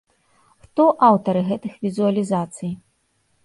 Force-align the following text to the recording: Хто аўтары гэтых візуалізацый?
Хто 0.63 0.87
аўтары 1.09 1.45
гэтых 1.51 1.77
візуалізацый? 1.87 2.77